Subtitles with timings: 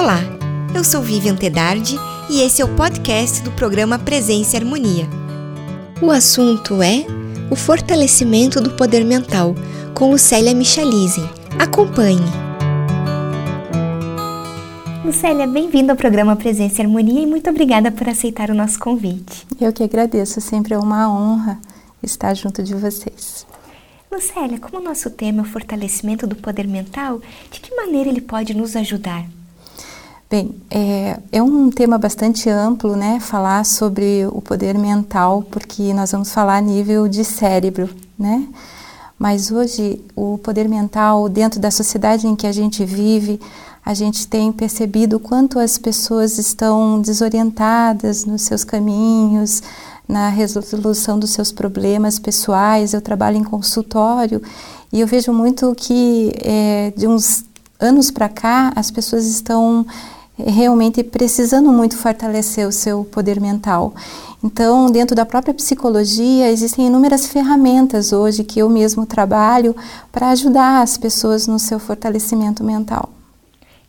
[0.00, 0.20] Olá,
[0.76, 1.96] eu sou Vivian Tedardi
[2.30, 5.08] e esse é o podcast do programa Presença e Harmonia.
[6.00, 7.04] O assunto é
[7.50, 9.56] o fortalecimento do poder mental,
[9.96, 11.28] com Lucélia Michalisen.
[11.58, 12.22] Acompanhe!
[15.04, 19.48] Lucélia, bem-vinda ao programa Presença e Harmonia e muito obrigada por aceitar o nosso convite.
[19.60, 21.58] Eu que agradeço, sempre é uma honra
[22.04, 23.44] estar junto de vocês.
[24.12, 27.20] Lucélia, como o nosso tema é o fortalecimento do poder mental,
[27.50, 29.26] de que maneira ele pode nos ajudar?
[30.30, 33.18] Bem, é, é, um tema bastante amplo, né?
[33.18, 38.46] Falar sobre o poder mental, porque nós vamos falar a nível de cérebro, né?
[39.18, 43.40] Mas hoje, o poder mental, dentro da sociedade em que a gente vive,
[43.82, 49.62] a gente tem percebido quanto as pessoas estão desorientadas nos seus caminhos,
[50.06, 52.92] na resolução dos seus problemas pessoais.
[52.92, 54.42] Eu trabalho em consultório
[54.92, 57.46] e eu vejo muito que é, de uns
[57.80, 59.86] anos para cá as pessoas estão
[60.38, 63.92] realmente precisando muito fortalecer o seu poder mental.
[64.42, 69.74] Então, dentro da própria psicologia, existem inúmeras ferramentas hoje que eu mesmo trabalho
[70.12, 73.10] para ajudar as pessoas no seu fortalecimento mental.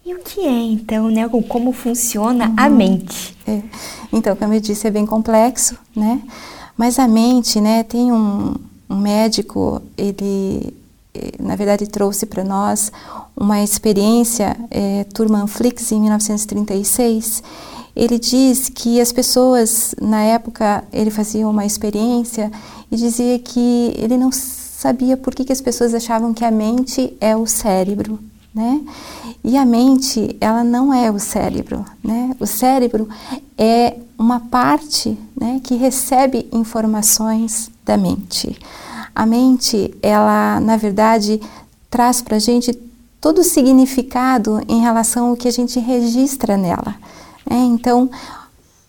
[0.04, 1.30] E o que é então, né?
[1.48, 2.56] Como funciona uhum.
[2.58, 3.38] a mente?
[3.46, 3.62] É.
[4.12, 6.20] Então, como eu disse, é bem complexo, né?
[6.76, 7.84] Mas a mente, né?
[7.84, 8.56] Tem um,
[8.90, 10.74] um médico, ele,
[11.14, 12.92] eh, na verdade, trouxe para nós
[13.40, 17.42] uma experiência, é, Turman Flix, em 1936.
[17.96, 22.52] Ele diz que as pessoas, na época, ele fazia uma experiência
[22.92, 27.16] e dizia que ele não sabia por que, que as pessoas achavam que a mente
[27.20, 28.20] é o cérebro,
[28.54, 28.82] né?
[29.44, 32.36] E a mente, ela não é o cérebro, né?
[32.40, 33.08] O cérebro
[33.58, 38.60] é uma parte, né, que recebe informações da mente.
[39.16, 41.40] A mente, ela, na verdade,
[41.90, 42.74] traz para a gente
[43.20, 46.96] todo o significado em relação ao que a gente registra nela.
[47.50, 47.58] Né?
[47.58, 48.10] Então,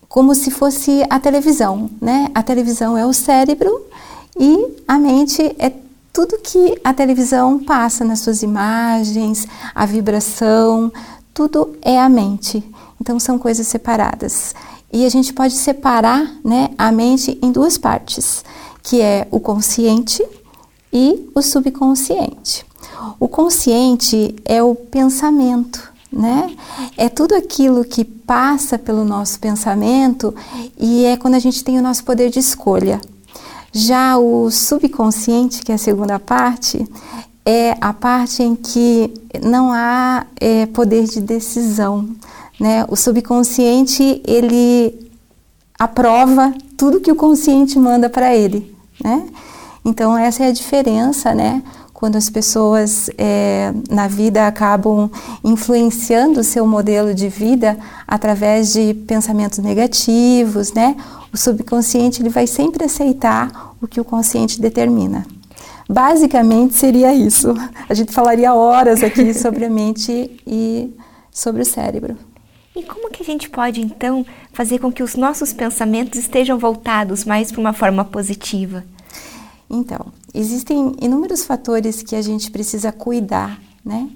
[0.07, 2.29] como se fosse a televisão, né?
[2.35, 3.85] A televisão é o cérebro
[4.37, 5.71] e a mente é
[6.11, 10.91] tudo que a televisão passa nas suas imagens, a vibração,
[11.33, 12.61] tudo é a mente.
[12.99, 14.53] Então são coisas separadas.
[14.91, 18.43] E a gente pode separar né, a mente em duas partes,
[18.83, 20.21] que é o consciente
[20.91, 22.65] e o subconsciente.
[23.19, 26.55] O consciente é o pensamento, né?
[26.97, 30.33] É tudo aquilo que passa pelo nosso pensamento
[30.77, 32.99] e é quando a gente tem o nosso poder de escolha.
[33.71, 36.85] Já o subconsciente, que é a segunda parte,
[37.45, 42.09] é a parte em que não há é, poder de decisão.
[42.59, 42.85] Né?
[42.89, 45.09] O subconsciente ele
[45.79, 48.75] aprova tudo que o consciente manda para ele.
[49.03, 49.27] Né?
[49.83, 51.63] Então essa é a diferença, né?
[52.01, 55.07] Quando as pessoas é, na vida acabam
[55.43, 60.95] influenciando o seu modelo de vida através de pensamentos negativos, né?
[61.31, 65.27] o subconsciente ele vai sempre aceitar o que o consciente determina.
[65.87, 67.53] Basicamente seria isso.
[67.87, 70.91] A gente falaria horas aqui sobre a mente e
[71.29, 72.17] sobre o cérebro.
[72.75, 77.25] E como que a gente pode então fazer com que os nossos pensamentos estejam voltados
[77.25, 78.83] mais para uma forma positiva?
[79.69, 84.09] Então, existem inúmeros fatores que a gente precisa cuidar, né?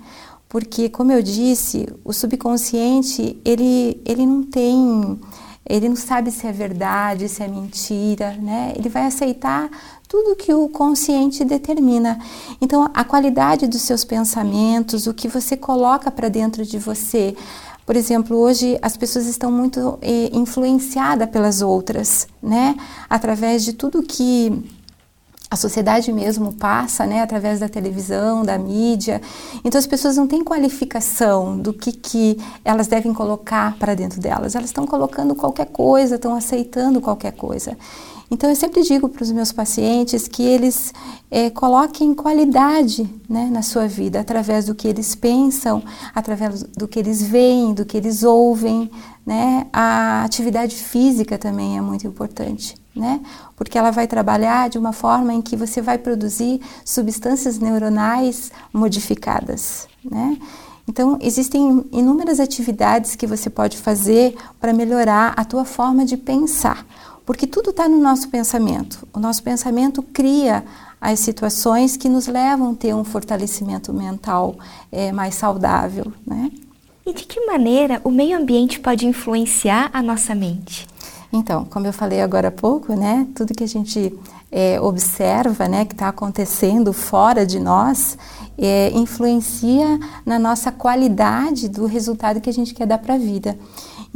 [0.47, 5.19] Porque, como eu disse, o subconsciente ele, ele não tem
[5.67, 8.71] ele não sabe se é verdade, se é mentira, né?
[8.75, 9.69] Ele vai aceitar
[10.07, 12.19] tudo que o consciente determina.
[12.61, 17.35] Então, a qualidade dos seus pensamentos, o que você coloca para dentro de você.
[17.83, 22.75] Por exemplo, hoje as pessoas estão muito eh, influenciadas pelas outras, né?
[23.09, 24.63] Através de tudo que
[25.55, 29.21] a sociedade mesmo passa, né, através da televisão, da mídia.
[29.63, 34.53] Então as pessoas não têm qualificação do que, que elas devem colocar para dentro delas.
[34.53, 37.77] Elas estão colocando qualquer coisa, estão aceitando qualquer coisa.
[38.29, 40.93] Então eu sempre digo para os meus pacientes que eles
[41.31, 45.81] é, coloquem qualidade né, na sua vida através do que eles pensam,
[46.13, 48.91] através do que eles veem, do que eles ouvem.
[49.25, 49.67] Né?
[49.71, 53.21] A atividade física também é muito importante né?
[53.55, 59.87] Porque ela vai trabalhar de uma forma em que você vai produzir substâncias neuronais modificadas,
[60.03, 60.37] né?
[60.87, 66.85] Então, existem inúmeras atividades que você pode fazer para melhorar a tua forma de pensar,
[67.25, 69.07] porque tudo está no nosso pensamento.
[69.11, 70.63] O nosso pensamento cria
[71.01, 74.55] as situações que nos levam a ter um fortalecimento mental
[74.91, 76.51] é, mais saudável, né?
[77.05, 80.87] E de que maneira o meio ambiente pode influenciar a nossa mente?
[81.35, 84.17] Então, como eu falei agora há pouco, né, tudo que a gente
[84.49, 88.17] é, observa, né, que está acontecendo fora de nós,
[88.57, 93.57] é, influencia na nossa qualidade do resultado que a gente quer dar para a vida.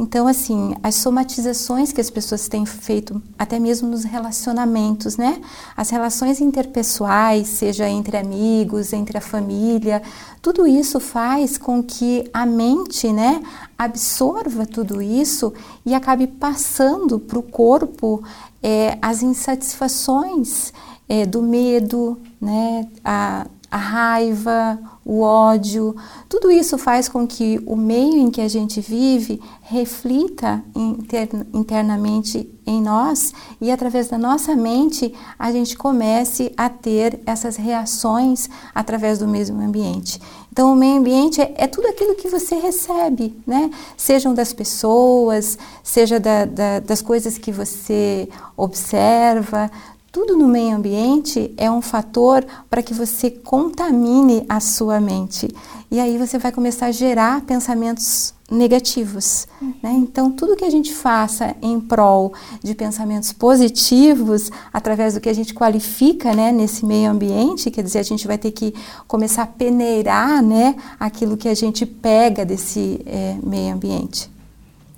[0.02, 5.42] Então, assim, as somatizações que as pessoas têm feito, até mesmo nos relacionamentos, né?
[5.76, 10.02] As relações interpessoais, seja entre amigos, entre a família,
[10.40, 13.42] tudo isso faz com que a mente, né,
[13.76, 15.52] absorva tudo isso
[15.84, 18.22] e acabe passando para o corpo
[18.62, 20.72] é, as insatisfações
[21.06, 24.78] é, do medo, né, a, a raiva,
[25.10, 25.96] o ódio,
[26.28, 32.48] tudo isso faz com que o meio em que a gente vive reflita inter, internamente
[32.64, 39.18] em nós e através da nossa mente a gente comece a ter essas reações através
[39.18, 40.20] do mesmo ambiente.
[40.52, 43.68] Então, o meio ambiente é, é tudo aquilo que você recebe, né?
[43.96, 49.70] Sejam das pessoas, seja da, da, das coisas que você observa,
[50.12, 55.48] tudo no meio ambiente é um fator para que você contamine a sua mente.
[55.88, 59.46] E aí você vai começar a gerar pensamentos negativos.
[59.80, 59.92] Né?
[59.92, 65.32] Então, tudo que a gente faça em prol de pensamentos positivos, através do que a
[65.32, 68.74] gente qualifica né, nesse meio ambiente, quer dizer, a gente vai ter que
[69.06, 74.28] começar a peneirar né, aquilo que a gente pega desse é, meio ambiente.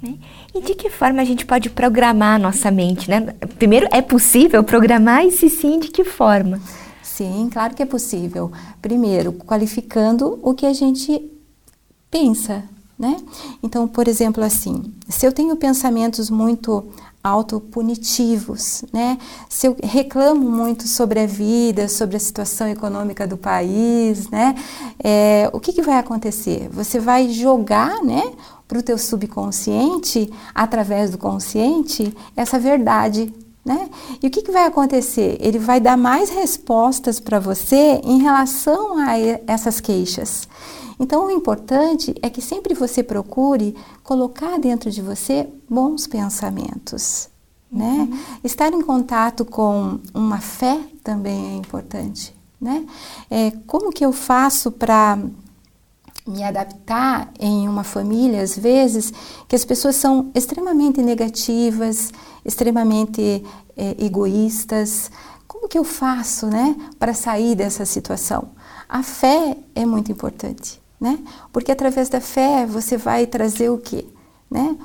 [0.02, 0.16] Né?
[0.52, 3.34] E de que forma a gente pode programar a nossa mente, né?
[3.56, 6.60] Primeiro, é possível programar e se sim, de que forma?
[7.02, 8.50] Sim, claro que é possível.
[8.81, 11.31] Primeiro, qualificando o que a gente
[12.10, 12.64] pensa,
[12.99, 13.16] né?
[13.62, 16.84] Então, por exemplo, assim, se eu tenho pensamentos muito
[17.22, 19.16] autopunitivos, né?
[19.48, 24.56] Se eu reclamo muito sobre a vida, sobre a situação econômica do país, né?
[25.02, 26.69] É, o que, que vai acontecer?
[26.72, 28.32] Você vai jogar, né?
[28.66, 33.32] Para o teu subconsciente, através do consciente, essa verdade,
[33.64, 33.88] né?
[34.20, 35.36] E o que, que vai acontecer?
[35.40, 39.16] Ele vai dar mais respostas para você em relação a
[39.46, 40.48] essas queixas.
[40.98, 47.28] Então, o importante é que sempre você procure colocar dentro de você bons pensamentos.
[47.70, 48.08] Né?
[48.10, 48.18] Uhum.
[48.44, 52.34] Estar em contato com uma fé também é importante.
[52.60, 52.86] Né?
[53.30, 55.18] É, como que eu faço para
[56.26, 59.12] me adaptar em uma família, às vezes,
[59.48, 62.12] que as pessoas são extremamente negativas,
[62.44, 63.44] extremamente
[63.76, 65.10] é, egoístas.
[65.48, 68.48] Como que eu faço né, para sair dessa situação?
[68.88, 71.19] A fé é muito importante né?
[71.52, 74.06] Porque através da fé você vai trazer o quê?
[74.48, 74.76] Né?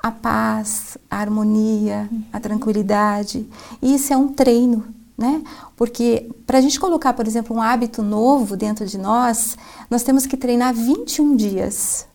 [0.00, 3.44] A paz, a harmonia, a tranquilidade.
[3.82, 4.86] E isso é um treino,
[5.16, 5.42] né?
[5.76, 9.56] Porque para a gente colocar, por exemplo, um hábito novo dentro de nós,
[9.90, 12.06] nós temos que treinar 21 dias,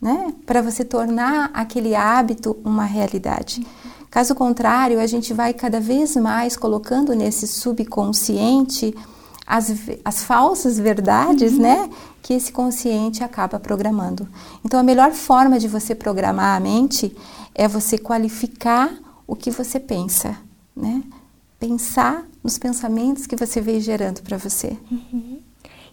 [0.00, 0.34] né?
[0.44, 3.64] Para você tornar aquele hábito uma realidade.
[4.10, 8.92] Caso contrário, a gente vai cada vez mais colocando nesse subconsciente
[9.46, 9.72] as,
[10.04, 11.60] as falsas verdades, uhum.
[11.60, 11.90] né?
[12.20, 14.28] Que esse consciente acaba programando.
[14.64, 17.16] Então, a melhor forma de você programar a mente
[17.54, 18.92] é você qualificar
[19.26, 20.36] o que você pensa,
[20.74, 21.02] né?
[21.60, 24.76] Pensar nos pensamentos que você veio gerando para você.
[24.90, 25.38] Uhum.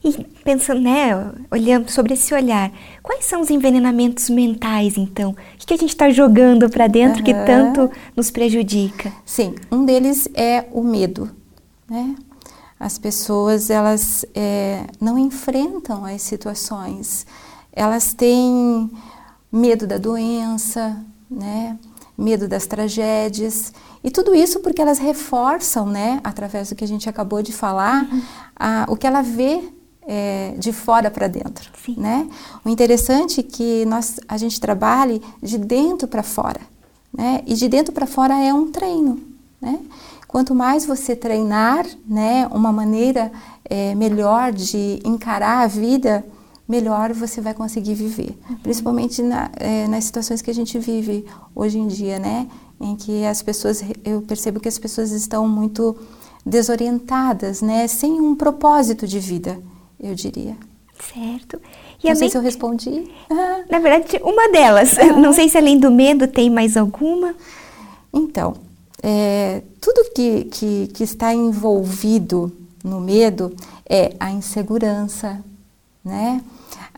[0.03, 2.71] E pensando, né, olhando sobre esse olhar,
[3.03, 5.31] quais são os envenenamentos mentais, então?
[5.31, 7.25] O que a gente está jogando para dentro uhum.
[7.25, 9.11] que tanto nos prejudica?
[9.25, 11.29] Sim, um deles é o medo,
[11.89, 12.15] né?
[12.79, 17.25] as pessoas elas é, não enfrentam as situações,
[17.73, 18.89] elas têm
[19.51, 21.77] medo da doença, né?
[22.17, 23.71] Medo das tragédias
[24.03, 28.03] e tudo isso porque elas reforçam, né, através do que a gente acabou de falar,
[28.11, 28.21] uhum.
[28.55, 29.61] a, o que ela vê
[30.07, 31.95] é, de fora para dentro, Sim.
[31.97, 32.27] né?
[32.63, 36.61] O interessante é que nós a gente trabalhe de dentro para fora,
[37.13, 37.43] né?
[37.45, 39.21] E de dentro para fora é um treino,
[39.61, 39.77] né?
[40.25, 43.31] Quanto mais você treinar, né, uma maneira
[43.65, 46.25] é, melhor de encarar a vida,
[46.67, 48.37] melhor você vai conseguir viver.
[48.49, 48.57] Uhum.
[48.57, 52.47] Principalmente na, é, nas situações que a gente vive hoje em dia, né,
[52.79, 55.95] em que as pessoas, eu percebo que as pessoas estão muito
[56.45, 59.59] desorientadas, né, sem um propósito de vida,
[59.99, 60.55] eu diria.
[61.13, 61.61] Certo.
[62.03, 63.07] E Não sei se eu respondi.
[63.69, 64.95] Na verdade, uma delas.
[65.19, 67.35] Não sei se além do medo tem mais alguma.
[68.13, 68.55] Então,
[69.01, 72.51] é, tudo que, que, que está envolvido
[72.83, 73.55] no medo
[73.87, 75.43] é a insegurança,
[76.03, 76.41] né?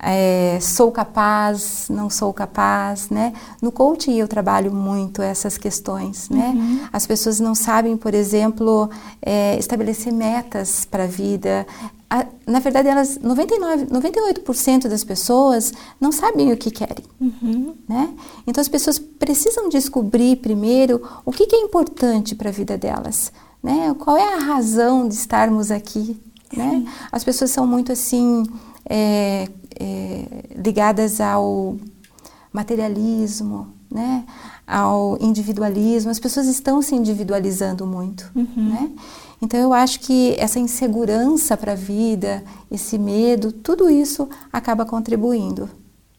[0.01, 3.33] É, sou capaz, não sou capaz, né?
[3.61, 6.53] No coaching eu trabalho muito essas questões, né?
[6.55, 6.87] Uhum.
[6.91, 8.89] As pessoas não sabem, por exemplo,
[9.21, 11.65] é, estabelecer metas para a vida,
[12.47, 15.71] na verdade, elas 99, 98% das pessoas
[16.01, 17.75] não sabem o que querem, uhum.
[17.87, 18.11] né?
[18.47, 23.31] Então as pessoas precisam descobrir primeiro o que, que é importante para a vida delas,
[23.61, 23.93] né?
[23.99, 26.19] Qual é a razão de estarmos aqui,
[26.51, 26.83] né?
[27.11, 28.43] As pessoas são muito assim
[28.89, 29.47] é,
[29.79, 31.77] é, ligadas ao
[32.51, 34.25] materialismo, né?
[34.67, 36.11] Ao individualismo.
[36.11, 38.69] As pessoas estão se individualizando muito, uhum.
[38.69, 38.91] né?
[39.41, 45.69] Então eu acho que essa insegurança para a vida, esse medo, tudo isso acaba contribuindo.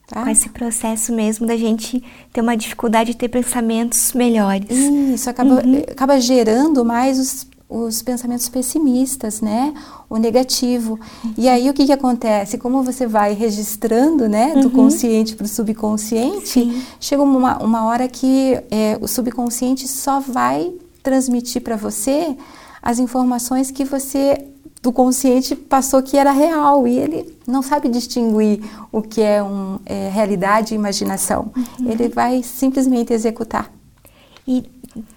[0.07, 0.23] Tá?
[0.23, 2.03] Com esse processo mesmo da gente
[2.33, 4.69] ter uma dificuldade de ter pensamentos melhores.
[4.69, 5.83] Isso, acaba, uhum.
[5.89, 9.73] acaba gerando mais os, os pensamentos pessimistas, né?
[10.09, 10.99] O negativo.
[11.37, 12.57] E aí o que, que acontece?
[12.57, 14.53] Como você vai registrando, né?
[14.55, 14.69] Do uhum.
[14.71, 16.83] consciente para o subconsciente, Sim.
[16.99, 22.35] chega uma, uma hora que é, o subconsciente só vai transmitir para você
[22.81, 24.47] as informações que você
[24.81, 28.61] do consciente passou que era real e ele não sabe distinguir
[28.91, 31.51] o que é, um, é realidade e imaginação.
[31.55, 31.91] Uhum.
[31.91, 33.71] Ele vai simplesmente executar.
[34.47, 34.65] E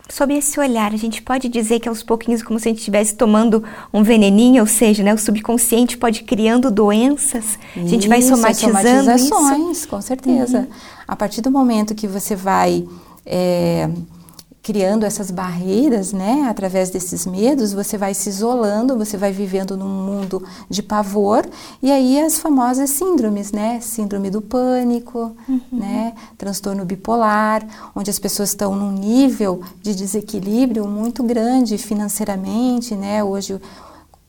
[0.09, 3.15] sob esse olhar, a gente pode dizer que aos pouquinhos, como se a gente estivesse
[3.15, 8.23] tomando um veneninho, ou seja, né, o subconsciente pode ir criando doenças, a gente vai
[8.23, 9.89] somatizando somatizações, isso?
[9.89, 10.61] com certeza.
[10.61, 10.67] Uhum.
[11.09, 12.87] A partir do momento que você vai
[13.27, 13.89] é,
[14.65, 16.47] criando essas barreiras, né?
[16.49, 21.47] Através desses medos, você vai se isolando, você vai vivendo num mundo de pavor
[21.83, 23.79] e aí as famosas síndromes, né?
[23.83, 25.61] Síndrome do pânico, uhum.
[25.71, 26.15] né?
[26.39, 27.63] Transtorno bipolar,
[27.95, 33.23] onde as pessoas estão num nível de desequilíbrio muito grande financeiramente, né?
[33.23, 33.61] Hoje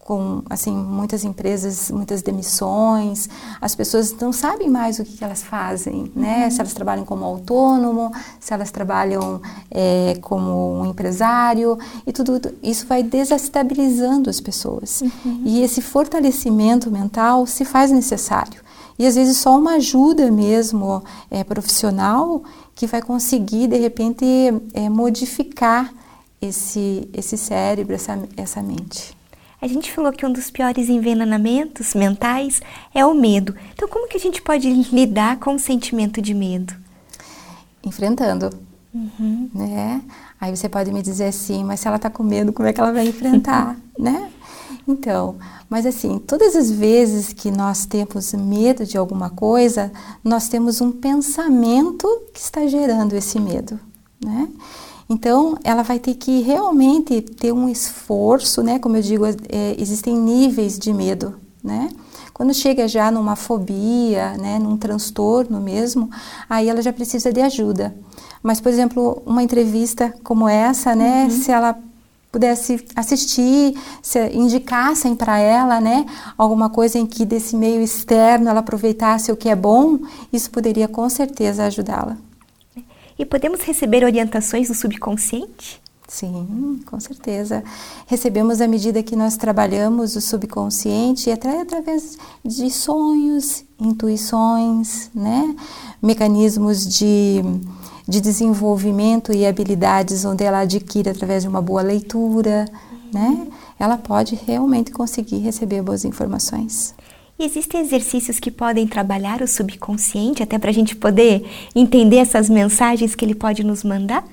[0.06, 3.28] com assim muitas empresas, muitas demissões,
[3.60, 6.44] as pessoas não sabem mais o que, que elas fazem, né?
[6.44, 6.52] Uhum.
[6.52, 12.86] Se elas trabalham como autônomo, se elas trabalham é, como um empresário e tudo isso
[12.86, 15.02] vai desestabilizando as pessoas.
[15.02, 15.42] Uhum.
[15.44, 18.62] E esse fortalecimento mental se faz necessário.
[19.00, 22.44] E às vezes só uma ajuda mesmo é, profissional
[22.76, 24.24] que vai conseguir de repente
[24.72, 25.92] é, modificar
[26.40, 29.15] esse esse cérebro, essa essa mente.
[29.66, 32.62] A gente falou que um dos piores envenenamentos mentais
[32.94, 33.56] é o medo.
[33.74, 36.72] Então, como que a gente pode lidar com o sentimento de medo?
[37.84, 38.52] Enfrentando,
[38.94, 39.50] uhum.
[39.56, 40.04] né?
[40.40, 42.80] Aí você pode me dizer assim, mas se ela está com medo, como é que
[42.80, 44.30] ela vai enfrentar, né?
[44.88, 49.92] Então, mas assim, todas as vezes que nós temos medo de alguma coisa,
[50.24, 53.80] nós temos um pensamento que está gerando esse medo,
[54.24, 54.48] né?
[55.10, 58.80] Então, ela vai ter que realmente ter um esforço, né?
[58.80, 61.90] Como eu digo, é, existem níveis de medo, né?
[62.34, 66.10] Quando chega já numa fobia, né, num transtorno mesmo,
[66.50, 67.96] aí ela já precisa de ajuda.
[68.44, 71.30] Mas, por exemplo, uma entrevista como essa, né, uhum.
[71.30, 71.80] se ela
[72.30, 76.06] pudesse assistir, se indicassem para ela, né,
[76.38, 80.00] alguma coisa em que desse meio externo ela aproveitasse o que é bom,
[80.34, 82.18] isso poderia com certeza ajudá-la.
[83.18, 85.82] E podemos receber orientações do subconsciente?
[86.08, 87.64] Sim, com certeza.
[88.06, 95.56] Recebemos à medida que nós trabalhamos o subconsciente, até através de sonhos, intuições, né?
[96.02, 97.42] mecanismos de,
[98.08, 102.66] de desenvolvimento e habilidades onde ela adquire através de uma boa leitura,
[103.12, 103.48] né?
[103.80, 106.94] ela pode realmente conseguir receber boas informações.
[107.38, 112.50] E existem exercícios que podem trabalhar o subconsciente até para a gente poder entender essas
[112.50, 114.26] mensagens que ele pode nos mandar?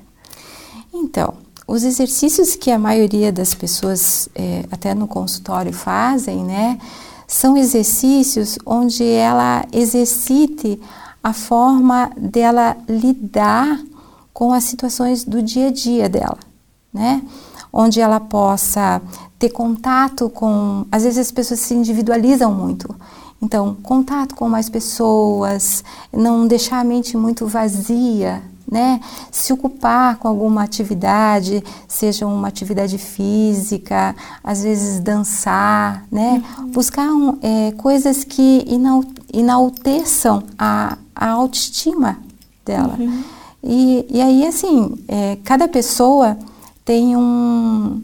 [0.95, 1.35] Então,
[1.67, 6.79] os exercícios que a maioria das pessoas, é, até no consultório, fazem, né,
[7.27, 10.79] são exercícios onde ela exercite
[11.23, 13.81] a forma dela lidar
[14.33, 16.39] com as situações do dia a dia dela,
[16.93, 17.23] né?
[17.73, 19.01] Onde ela possa
[19.39, 20.85] ter contato com.
[20.93, 22.95] Às vezes as pessoas se individualizam muito.
[23.43, 29.01] Então, contato com mais pessoas, não deixar a mente muito vazia, né?
[29.33, 34.15] Se ocupar com alguma atividade, seja uma atividade física,
[34.45, 36.41] às vezes dançar, né?
[36.59, 36.71] Uhum.
[36.71, 38.65] Buscar um, é, coisas que
[39.33, 42.19] enalteçam a, a autoestima
[42.65, 42.97] dela.
[42.97, 43.25] Uhum.
[43.63, 46.39] E, e aí, assim, é, cada pessoa
[46.85, 48.03] tem um,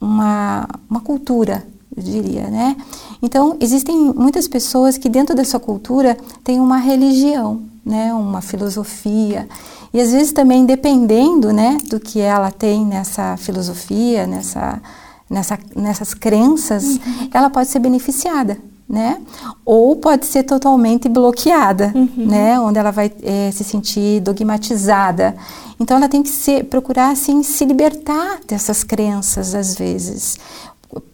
[0.00, 1.66] uma, uma cultura,
[1.96, 2.76] eu diria, né?
[3.22, 8.12] Então, existem muitas pessoas que dentro da sua cultura têm uma religião, né?
[8.12, 9.48] Uma filosofia.
[9.92, 14.80] E às vezes também dependendo, né, do que ela tem nessa filosofia, nessa,
[15.28, 17.28] nessa, nessas crenças, uhum.
[17.32, 18.58] ela pode ser beneficiada,
[18.88, 19.20] né?
[19.64, 22.26] Ou pode ser totalmente bloqueada, uhum.
[22.26, 22.58] né?
[22.58, 25.36] Onde ela vai é, se sentir dogmatizada.
[25.78, 30.38] Então ela tem que se, procurar assim se libertar dessas crenças às vezes,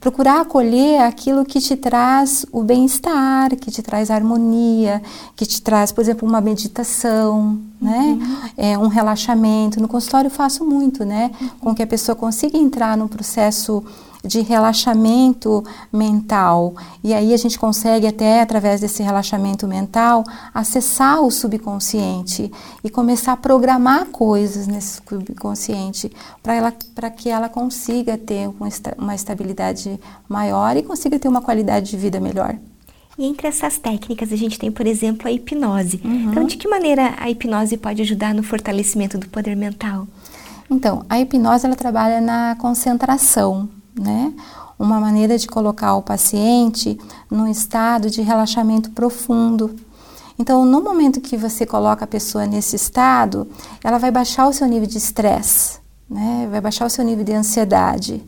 [0.01, 5.03] procurar acolher aquilo que te traz o bem-estar, que te traz harmonia,
[5.35, 8.19] que te traz, por exemplo, uma meditação, né?
[8.21, 8.37] Uhum.
[8.57, 9.81] É, um relaxamento.
[9.81, 11.31] No consultório eu faço muito, né?
[11.41, 11.49] Uhum.
[11.61, 13.83] Com que a pessoa consiga entrar num processo
[14.25, 15.63] de relaxamento
[15.93, 16.75] mental.
[17.03, 22.51] E aí a gente consegue até através desse relaxamento mental acessar o subconsciente
[22.83, 26.11] e começar a programar coisas nesse subconsciente
[26.43, 28.51] para que ela consiga ter
[28.99, 32.57] uma estabilidade maior e consiga ter uma qualidade de vida melhor.
[33.17, 36.01] E entre essas técnicas a gente tem, por exemplo, a hipnose.
[36.05, 36.31] Uhum.
[36.31, 40.09] Então, de que maneira a hipnose pode ajudar no fortalecimento do poder mental?
[40.69, 44.33] Então, a hipnose ela trabalha na concentração, né?
[44.79, 46.99] Uma maneira de colocar o paciente
[47.31, 49.75] num estado de relaxamento profundo.
[50.39, 53.47] Então, no momento que você coloca a pessoa nesse estado,
[53.83, 55.79] ela vai baixar o seu nível de estresse,
[56.11, 56.49] né?
[56.51, 58.23] Vai baixar o seu nível de ansiedade.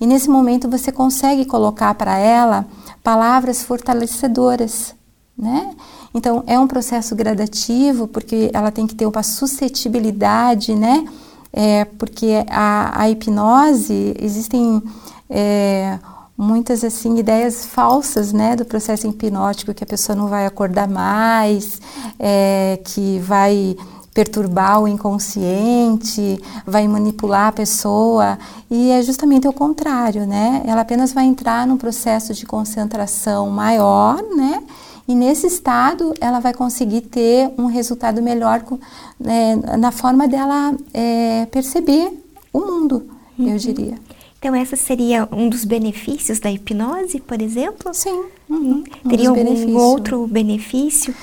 [0.00, 2.66] E nesse momento você consegue colocar para ela
[3.02, 4.94] palavras fortalecedoras,
[5.38, 5.74] né?
[6.12, 11.06] Então, é um processo gradativo, porque ela tem que ter uma suscetibilidade, né?
[11.52, 14.82] É, porque a, a hipnose, existem
[15.28, 15.98] é,
[16.36, 21.80] muitas assim ideias falsas né do processo hipnótico que a pessoa não vai acordar mais
[22.18, 23.76] é, que vai
[24.14, 28.38] perturbar o inconsciente vai manipular a pessoa.
[28.70, 30.62] E é justamente o contrário né?
[30.64, 34.62] Ela apenas vai entrar num processo de concentração maior né?
[35.06, 38.62] E nesse estado ela vai conseguir ter um resultado melhor
[39.24, 43.02] é, na forma dela é, perceber o mundo
[43.36, 43.48] uhum.
[43.48, 43.98] eu diria
[44.44, 47.94] então, essa seria um dos benefícios da hipnose, por exemplo?
[47.94, 48.26] Sim.
[48.46, 51.14] Uhum, um Teria algum outro benefício?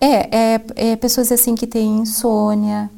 [0.00, 2.90] É, é, é, pessoas assim que têm insônia,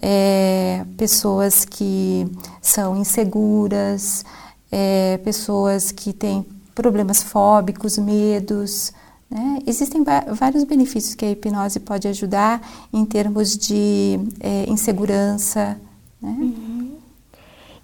[0.00, 2.28] é, pessoas que
[2.62, 4.24] são inseguras,
[4.70, 8.92] é, pessoas que têm problemas fóbicos, medos.
[9.28, 9.58] Né?
[9.66, 15.76] Existem vários benefícios que a hipnose pode ajudar em termos de é, insegurança.
[16.22, 16.36] Né?
[16.38, 16.77] Uhum.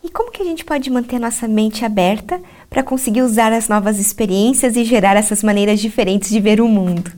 [0.04, 3.98] E como que a gente pode manter nossa mente aberta para conseguir usar as novas
[3.98, 7.10] experiências e gerar essas maneiras diferentes de ver o mundo?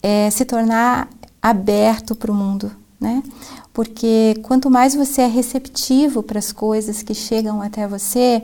[0.00, 1.08] É se tornar
[1.42, 2.70] aberto para o mundo,
[3.00, 3.20] né?
[3.74, 8.40] Porque quanto mais você é receptivo para as coisas que chegam até você,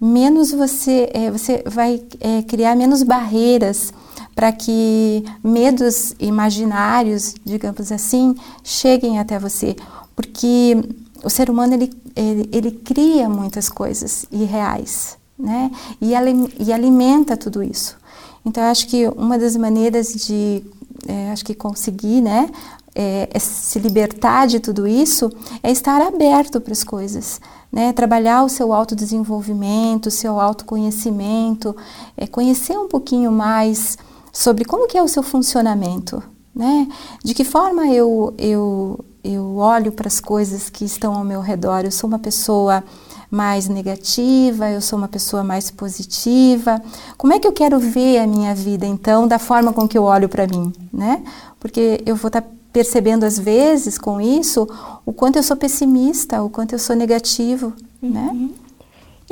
[0.00, 3.94] menos você, é, você vai é, criar menos barreiras
[4.34, 9.76] para que medos imaginários, digamos assim, cheguem até você.
[10.16, 10.76] Porque
[11.22, 15.70] o ser humano ele, ele, ele cria muitas coisas irreais, né?
[16.00, 16.12] E,
[16.58, 17.96] e alimenta tudo isso.
[18.44, 20.64] Então, acho que uma das maneiras de,
[21.06, 22.50] é, acho que conseguir, né,
[22.94, 25.30] é, é se libertar de tudo isso
[25.62, 27.92] é estar aberto para as coisas, né?
[27.92, 31.74] Trabalhar o seu autodesenvolvimento, o seu autoconhecimento,
[32.16, 33.96] é, conhecer um pouquinho mais
[34.32, 36.22] sobre como que é o seu funcionamento,
[36.54, 36.88] né?
[37.24, 41.84] De que forma eu, eu, eu olho para as coisas que estão ao meu redor.
[41.84, 42.84] Eu sou uma pessoa
[43.30, 46.82] mais negativa, eu sou uma pessoa mais positiva.
[47.16, 50.04] Como é que eu quero ver a minha vida então, da forma com que eu
[50.04, 51.22] olho para mim, né?
[51.58, 54.68] Porque eu vou estar tá percebendo às vezes com isso
[55.04, 58.28] o quanto eu sou pessimista, o quanto eu sou negativo, né?
[58.32, 58.34] uhum.
[58.34, 58.50] né?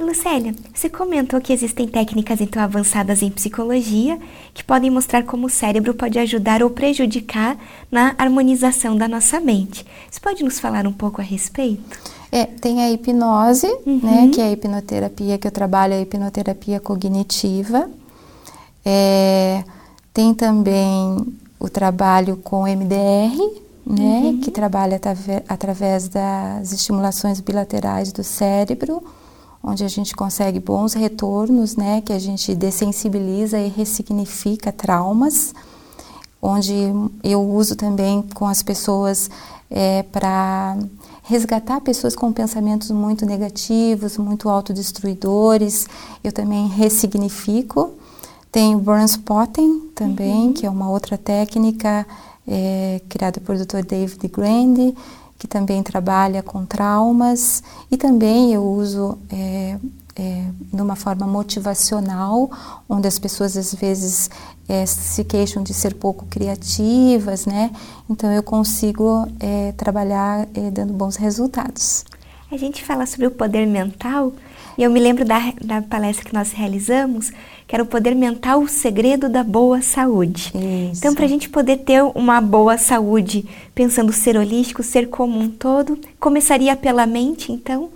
[0.01, 4.19] E Lucélia, você comentou que existem técnicas então avançadas em psicologia
[4.55, 7.59] que podem mostrar como o cérebro pode ajudar ou prejudicar
[7.93, 9.85] na harmonização da nossa mente.
[10.11, 12.01] Você pode nos falar um pouco a respeito?
[12.33, 14.01] É, tem a hipnose, uhum.
[14.03, 17.91] né, que é a hipnoterapia que eu trabalho, a hipnoterapia cognitiva.
[18.83, 19.63] É,
[20.15, 21.27] tem também
[21.59, 23.37] o trabalho com MDR,
[23.85, 24.41] né, uhum.
[24.41, 24.99] que trabalha
[25.47, 29.03] através das estimulações bilaterais do cérebro
[29.63, 35.55] onde a gente consegue bons retornos, né, que a gente dessensibiliza e ressignifica traumas,
[36.41, 36.75] onde
[37.23, 39.31] eu uso também com as pessoas
[39.71, 40.79] é, para
[41.23, 45.87] resgatar pessoas com pensamentos muito negativos, muito autodestruidores,
[46.25, 47.93] eu também ressignifico.
[48.51, 50.53] Tem o burn spotting também, uhum.
[50.53, 52.05] que é uma outra técnica
[52.49, 53.85] é, criada por Dr.
[53.87, 54.93] David Grande,
[55.41, 59.79] que também trabalha com traumas e também eu uso é,
[60.15, 62.51] é, numa forma motivacional,
[62.87, 64.29] onde as pessoas às vezes
[64.69, 67.71] é, se queixam de ser pouco criativas, né?
[68.09, 72.05] Então eu consigo é, trabalhar é, dando bons resultados.
[72.53, 74.35] A gente fala sobre o poder mental
[74.77, 77.31] e eu me lembro da, da palestra que nós realizamos,
[77.67, 80.53] que era o poder mental, o segredo da boa saúde.
[80.55, 80.99] Isso.
[80.99, 85.49] Então, para a gente poder ter uma boa saúde, pensando ser holístico, ser como um
[85.49, 87.91] todo, começaria pela mente, então?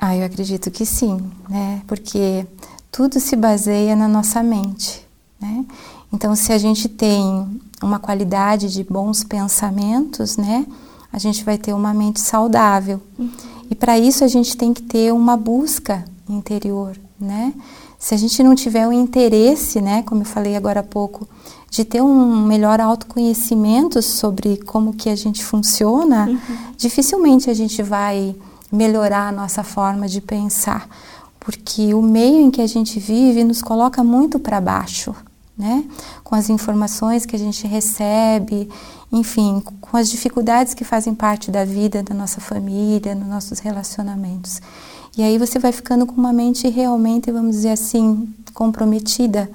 [0.00, 1.82] Ah, eu acredito que sim, né?
[1.86, 2.46] Porque
[2.90, 5.06] tudo se baseia na nossa mente,
[5.40, 5.64] né?
[6.12, 7.46] Então, se a gente tem
[7.82, 10.66] uma qualidade de bons pensamentos, né,
[11.12, 13.00] a gente vai ter uma mente saudável.
[13.18, 13.30] Uhum.
[13.72, 17.54] E para isso a gente tem que ter uma busca interior, né?
[17.98, 21.26] Se a gente não tiver o interesse, né, como eu falei agora há pouco,
[21.70, 26.38] de ter um melhor autoconhecimento sobre como que a gente funciona, uhum.
[26.76, 28.36] dificilmente a gente vai
[28.70, 30.86] melhorar a nossa forma de pensar,
[31.40, 35.14] porque o meio em que a gente vive nos coloca muito para baixo,
[35.56, 35.82] né?
[36.22, 38.68] Com as informações que a gente recebe,
[39.12, 44.60] enfim, com as dificuldades que fazem parte da vida da nossa família, nos nossos relacionamentos.
[45.16, 49.50] E aí você vai ficando com uma mente realmente, vamos dizer assim, comprometida.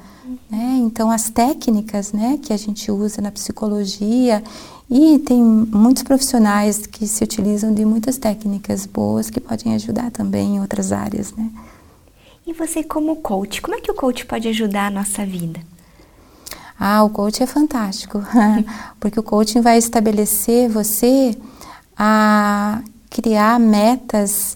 [0.49, 0.77] Né?
[0.81, 4.43] Então, as técnicas né, que a gente usa na psicologia,
[4.89, 10.55] e tem muitos profissionais que se utilizam de muitas técnicas boas que podem ajudar também
[10.55, 11.33] em outras áreas.
[11.33, 11.51] Né?
[12.45, 15.59] E você, como coach, como é que o coach pode ajudar a nossa vida?
[16.79, 18.21] Ah, o coach é fantástico,
[18.99, 21.35] porque o coaching vai estabelecer você
[21.97, 24.55] a criar metas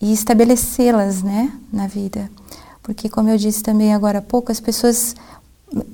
[0.00, 2.30] e estabelecê-las, né, na vida.
[2.82, 5.14] Porque, como eu disse também agora há pouco, as pessoas,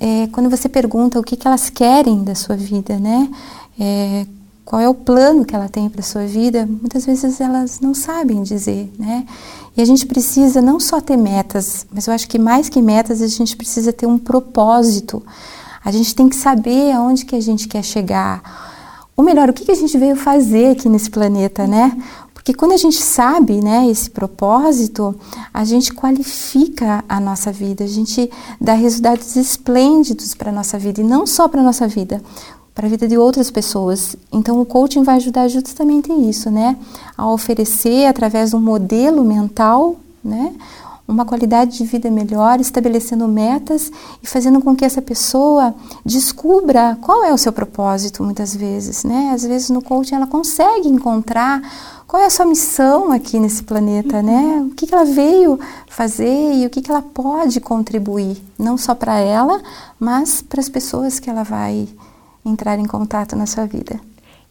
[0.01, 3.29] é, quando você pergunta o que, que elas querem da sua vida, né,
[3.79, 4.27] é,
[4.65, 7.95] qual é o plano que ela tem para a sua vida, muitas vezes elas não
[7.95, 9.25] sabem dizer, né?
[9.77, 13.23] E a gente precisa não só ter metas, mas eu acho que mais que metas,
[13.23, 15.23] a gente precisa ter um propósito.
[15.87, 18.43] A gente tem que saber aonde que a gente quer chegar.
[19.17, 21.97] Ou melhor, o que, que a gente veio fazer aqui nesse planeta, né?
[22.35, 25.15] Porque quando a gente sabe né, esse propósito,
[25.55, 28.29] a gente qualifica a nossa vida, a gente
[28.61, 32.21] dá resultados esplêndidos para a nossa vida, e não só para a nossa vida,
[32.75, 34.17] para a vida de outras pessoas.
[34.33, 36.77] Então, o coaching vai ajudar justamente isso, né?
[37.17, 39.95] A oferecer, através de um modelo mental,
[40.25, 40.53] né?
[41.09, 43.91] Uma qualidade de vida melhor, estabelecendo metas
[44.23, 49.31] e fazendo com que essa pessoa descubra qual é o seu propósito, muitas vezes, né?
[49.33, 51.63] Às vezes no coaching ela consegue encontrar
[52.07, 54.67] qual é a sua missão aqui nesse planeta, né?
[54.69, 58.95] O que, que ela veio fazer e o que, que ela pode contribuir, não só
[58.95, 59.61] para ela,
[59.99, 61.89] mas para as pessoas que ela vai
[62.45, 64.01] entrar em contato na sua vida.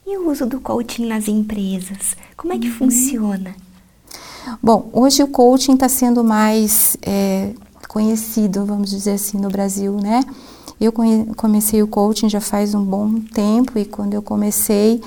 [0.05, 2.15] E o uso do coaching nas empresas?
[2.37, 2.75] Como é que uhum.
[2.75, 3.55] funciona?
[4.61, 7.51] Bom, hoje o coaching está sendo mais é,
[7.87, 10.23] conhecido, vamos dizer assim, no Brasil, né?
[10.79, 10.91] Eu
[11.37, 15.01] comecei o coaching já faz um bom tempo e quando eu comecei,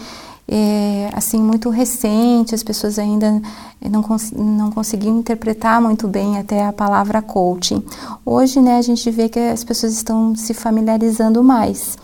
[0.48, 3.42] é, assim, muito recente, as pessoas ainda
[3.90, 7.84] não, cons não conseguiam interpretar muito bem até a palavra coaching.
[8.24, 11.98] Hoje, né, a gente vê que as pessoas estão se familiarizando mais.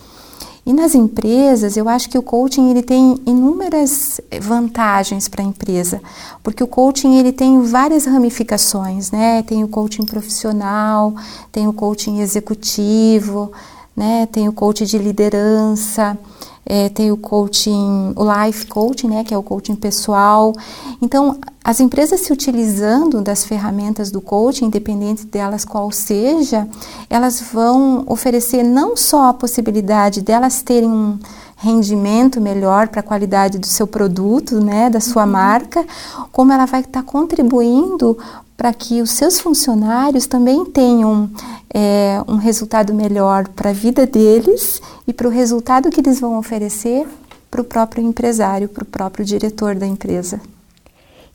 [0.65, 6.01] E nas empresas, eu acho que o coaching ele tem inúmeras vantagens para a empresa,
[6.41, 9.43] porque o coaching ele tem várias ramificações, né?
[9.43, 11.13] Tem o coaching profissional,
[11.51, 13.51] tem o coaching executivo,
[13.95, 14.25] né?
[14.31, 16.17] Tem o coaching de liderança,
[16.65, 20.53] é, tem o coaching, o life coaching, né, que é o coaching pessoal.
[21.01, 26.67] Então, as empresas se utilizando das ferramentas do coaching, independente delas qual seja,
[27.09, 31.19] elas vão oferecer não só a possibilidade delas terem um
[31.55, 35.31] rendimento melhor para a qualidade do seu produto, né, da sua uhum.
[35.31, 35.85] marca,
[36.31, 38.17] como ela vai estar tá contribuindo
[38.57, 41.29] para que os seus funcionários também tenham
[41.73, 46.37] é, um resultado melhor para a vida deles e para o resultado que eles vão
[46.37, 47.05] oferecer
[47.51, 50.39] para o próprio empresário, para o próprio diretor da empresa.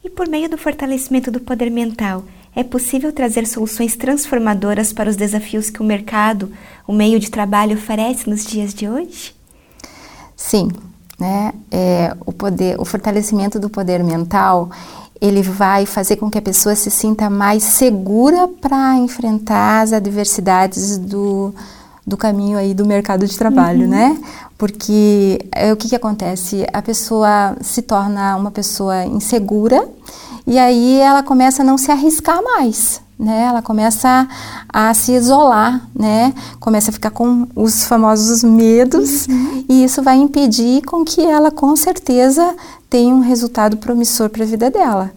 [0.03, 2.25] E por meio do fortalecimento do poder mental,
[2.57, 6.51] é possível trazer soluções transformadoras para os desafios que o mercado,
[6.87, 9.35] o meio de trabalho oferece nos dias de hoje?
[10.41, 10.71] Sim,
[11.19, 11.53] né?
[11.71, 14.71] É, o poder, o fortalecimento do poder mental,
[15.21, 20.97] ele vai fazer com que a pessoa se sinta mais segura para enfrentar as adversidades
[20.97, 21.55] do,
[22.07, 23.91] do caminho aí do mercado de trabalho, uhum.
[23.91, 24.19] né?
[24.57, 26.67] Porque é, o que, que acontece?
[26.73, 29.87] A pessoa se torna uma pessoa insegura
[30.47, 33.45] e aí ela começa a não se arriscar mais, né?
[33.45, 34.27] Ela começa
[34.69, 36.35] a, se isolar, né?
[36.59, 39.65] Começa a ficar com os famosos medos uhum.
[39.69, 42.55] e isso vai impedir com que ela com certeza
[42.89, 45.13] tenha um resultado promissor para a vida dela.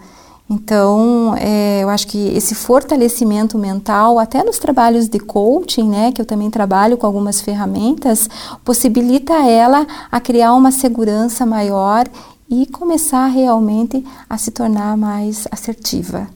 [0.49, 6.21] Então, é, eu acho que esse fortalecimento mental, até nos trabalhos de coaching, né, que
[6.21, 8.29] eu também trabalho com algumas ferramentas,
[8.63, 12.05] possibilita ela a criar uma segurança maior
[12.49, 16.27] e começar realmente a se tornar mais assertiva.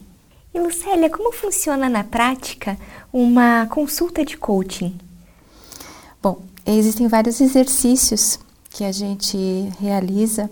[0.54, 2.78] E Lucélia, como funciona na prática
[3.14, 4.98] uma consulta de coaching?
[6.22, 8.40] Bom, existem vários exercícios
[8.72, 9.38] que a gente
[9.80, 10.50] realiza,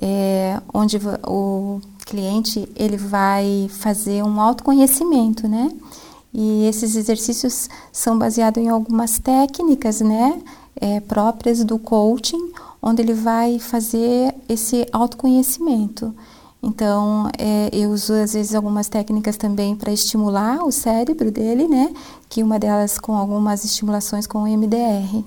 [0.00, 5.70] é, onde o cliente ele vai fazer um autoconhecimento, né?
[6.32, 10.40] E esses exercícios são baseados em algumas técnicas, né,
[10.80, 16.14] é, próprias do coaching, onde ele vai fazer esse autoconhecimento.
[16.62, 21.92] Então, é, eu uso às vezes algumas técnicas também para estimular o cérebro dele, né?
[22.28, 25.24] Que uma delas com algumas estimulações com o MDR.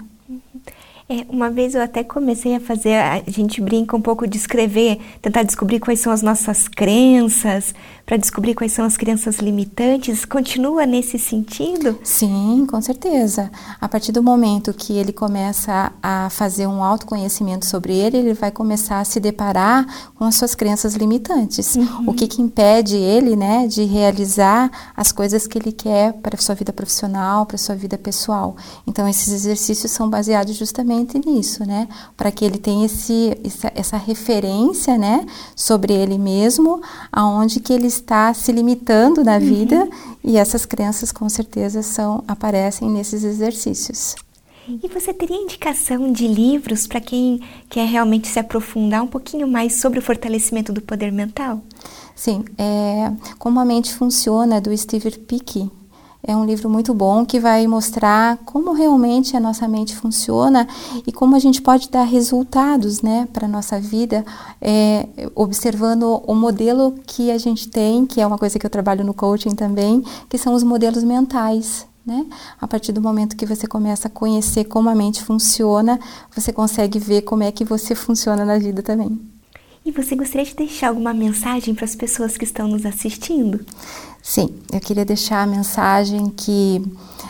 [1.11, 4.97] É, uma vez eu até comecei a fazer, a gente brinca um pouco de escrever,
[5.21, 10.23] tentar descobrir quais são as nossas crenças, para descobrir quais são as crenças limitantes.
[10.23, 11.99] Continua nesse sentido?
[12.01, 13.51] Sim, com certeza.
[13.79, 18.51] A partir do momento que ele começa a fazer um autoconhecimento sobre ele, ele vai
[18.51, 21.75] começar a se deparar com as suas crenças limitantes.
[21.75, 22.03] Uhum.
[22.07, 26.41] O que, que impede ele, né, de realizar as coisas que ele quer para a
[26.41, 28.55] sua vida profissional, para a sua vida pessoal.
[28.87, 31.87] Então, esses exercícios são baseados justamente nisso, né?
[32.15, 33.37] Para que ele tenha esse,
[33.75, 35.25] essa referência, né?
[35.55, 39.39] Sobre ele mesmo, aonde que ele está se limitando na uhum.
[39.39, 39.89] vida
[40.23, 44.15] e essas crenças com certeza são aparecem nesses exercícios.
[44.67, 49.81] E você teria indicação de livros para quem quer realmente se aprofundar um pouquinho mais
[49.81, 51.61] sobre o fortalecimento do poder mental?
[52.15, 55.69] Sim, é, Como a Mente Funciona, do Steve Pick,
[56.23, 60.67] é um livro muito bom que vai mostrar como realmente a nossa mente funciona
[61.05, 64.23] e como a gente pode dar resultados né, para a nossa vida,
[64.61, 69.03] é, observando o modelo que a gente tem, que é uma coisa que eu trabalho
[69.03, 71.87] no coaching também, que são os modelos mentais.
[72.05, 72.25] Né?
[72.59, 75.99] A partir do momento que você começa a conhecer como a mente funciona,
[76.35, 79.19] você consegue ver como é que você funciona na vida também.
[79.83, 83.65] E você gostaria de deixar alguma mensagem para as pessoas que estão nos assistindo?
[84.21, 86.83] Sim, eu queria deixar a mensagem que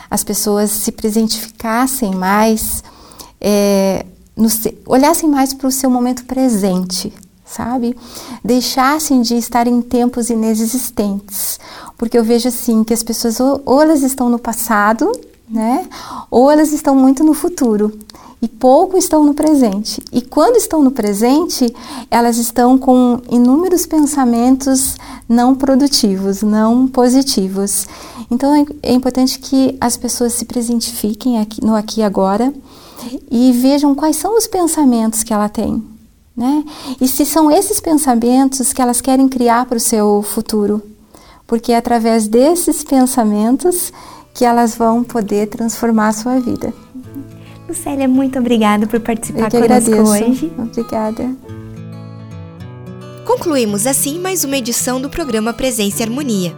[0.09, 2.83] as pessoas se presentificassem mais,
[3.39, 4.49] é, no,
[4.85, 7.13] olhassem mais para o seu momento presente,
[7.45, 7.95] sabe?
[8.43, 11.57] Deixassem de estar em tempos inexistentes,
[11.97, 15.09] porque eu vejo assim que as pessoas ou, ou elas estão no passado,
[15.49, 15.87] né?
[16.29, 17.97] Ou elas estão muito no futuro
[18.41, 20.01] e pouco estão no presente.
[20.11, 21.73] E quando estão no presente,
[22.09, 24.95] elas estão com inúmeros pensamentos
[25.29, 27.85] não produtivos, não positivos.
[28.31, 32.51] Então é, é importante que as pessoas se presentifiquem aqui, no aqui e agora
[33.29, 35.83] e vejam quais são os pensamentos que ela tem.
[36.35, 36.63] Né?
[36.99, 40.81] E se são esses pensamentos que elas querem criar para o seu futuro.
[41.45, 43.91] Porque é através desses pensamentos
[44.33, 46.73] que elas vão poder transformar a sua vida.
[47.73, 50.31] Célia, muito obrigada por participar Eu que conosco agradeço.
[50.31, 50.51] hoje.
[50.57, 51.35] Obrigada.
[53.25, 56.53] Concluímos assim mais uma edição do programa Presença e Harmonia.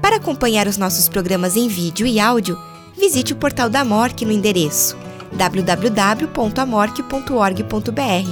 [0.00, 2.56] Para acompanhar os nossos programas em vídeo e áudio,
[2.98, 4.96] visite o portal da MORC no endereço
[5.32, 8.30] www.amorc.org.br.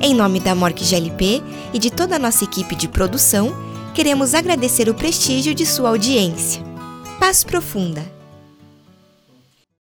[0.00, 1.42] Em nome da MORC GLP
[1.74, 3.52] e de toda a nossa equipe de produção,
[3.92, 6.62] queremos agradecer o prestígio de sua audiência.
[7.18, 8.19] Paz profunda!